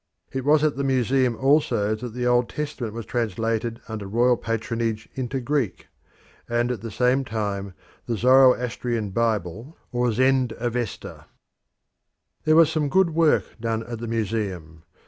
[0.31, 5.07] It was at the Museum also that the Old Testament was translated under royal patronage
[5.13, 5.89] into Greek,
[6.49, 7.75] and at the same time
[8.07, 11.27] the Zoroastrian Bible or Zend Avesta.
[12.45, 14.81] There was some good work done at the Museum.